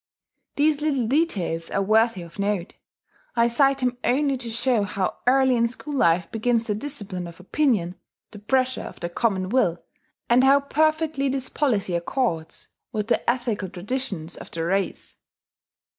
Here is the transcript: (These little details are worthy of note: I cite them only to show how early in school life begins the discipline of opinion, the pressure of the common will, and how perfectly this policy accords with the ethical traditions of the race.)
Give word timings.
(These 0.55 0.81
little 0.81 1.05
details 1.05 1.69
are 1.69 1.83
worthy 1.83 2.23
of 2.23 2.39
note: 2.39 2.73
I 3.35 3.47
cite 3.47 3.81
them 3.81 3.99
only 4.03 4.35
to 4.35 4.49
show 4.49 4.81
how 4.81 5.17
early 5.27 5.55
in 5.55 5.67
school 5.67 5.93
life 5.93 6.31
begins 6.31 6.65
the 6.65 6.73
discipline 6.73 7.27
of 7.27 7.39
opinion, 7.39 7.93
the 8.31 8.39
pressure 8.39 8.81
of 8.81 8.99
the 8.99 9.09
common 9.09 9.49
will, 9.49 9.83
and 10.27 10.43
how 10.43 10.59
perfectly 10.59 11.29
this 11.29 11.49
policy 11.49 11.93
accords 11.93 12.69
with 12.91 13.09
the 13.09 13.29
ethical 13.29 13.69
traditions 13.69 14.37
of 14.37 14.49
the 14.49 14.63
race.) 14.63 15.17